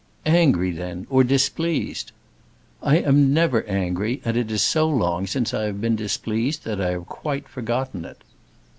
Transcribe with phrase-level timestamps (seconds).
[0.25, 2.11] "Angry, then, or displeased."
[2.81, 6.81] "I am never angry, and it is so long since I have been displeased that
[6.81, 8.23] I have quite forgotten it."